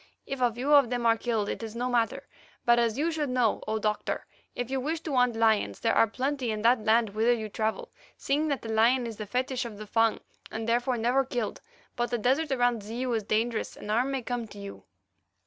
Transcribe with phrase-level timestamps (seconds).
[0.25, 2.27] If a few of them are killed it is no matter,
[2.65, 6.07] but as you should know, O Doctor, if you wish to hunt lions there are
[6.07, 9.77] plenty in that land whither you travel, seeing that the lion is the fetish of
[9.77, 10.19] the Fung
[10.49, 11.61] and therefore never killed.
[11.95, 14.85] But the desert about Zeu is dangerous and harm may come to you."